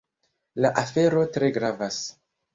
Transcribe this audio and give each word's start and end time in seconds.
La 0.65 0.71
afero 0.83 1.27
tre 1.37 1.51
gravas. 1.59 2.03